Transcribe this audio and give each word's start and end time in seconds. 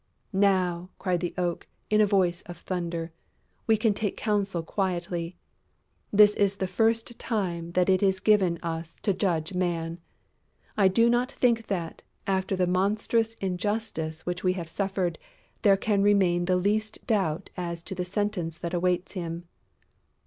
"Now," 0.33 0.89
cried 0.97 1.19
the 1.19 1.35
Oak, 1.37 1.67
in 1.91 2.01
a 2.01 2.07
voice 2.07 2.41
of 2.47 2.57
thunder, 2.57 3.11
"we 3.67 3.77
can 3.77 3.93
take 3.93 4.17
counsel 4.17 4.63
quietly.... 4.63 5.37
This 6.11 6.33
is 6.33 6.55
the 6.55 6.65
first 6.65 7.19
time 7.19 7.73
that 7.73 7.87
it 7.87 8.01
is 8.01 8.19
given 8.19 8.57
us 8.63 8.95
to 9.03 9.13
judge 9.13 9.53
Man! 9.53 9.99
I 10.75 10.87
do 10.87 11.07
not 11.07 11.31
think 11.31 11.67
that, 11.67 12.01
after 12.25 12.55
the 12.55 12.65
monstrous 12.65 13.35
injustice 13.35 14.25
which 14.25 14.43
we 14.43 14.53
have 14.53 14.67
suffered, 14.69 15.19
there 15.61 15.77
can 15.77 16.01
remain 16.01 16.45
the 16.45 16.57
least 16.57 17.05
doubt 17.05 17.51
as 17.55 17.83
to 17.83 17.93
the 17.93 18.03
sentence 18.03 18.57
that 18.57 18.73
awaits 18.73 19.11
him...." 19.11 19.45